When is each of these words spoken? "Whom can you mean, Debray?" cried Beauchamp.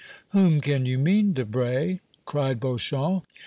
"Whom 0.29 0.61
can 0.61 0.87
you 0.87 0.97
mean, 0.97 1.33
Debray?" 1.33 1.99
cried 2.25 2.59
Beauchamp. 2.59 3.23